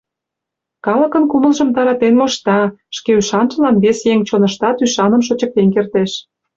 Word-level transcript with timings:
Калыкын 0.85 1.23
кумылжым 1.31 1.69
таратен 1.75 2.13
мошта, 2.19 2.59
шке 2.97 3.11
ӱшанжылан 3.21 3.75
вес 3.83 3.99
еҥ 4.13 4.19
чоныштат 4.27 4.77
ӱшаным 4.85 5.21
шочыктен 5.27 5.67
кертеш». 5.73 6.11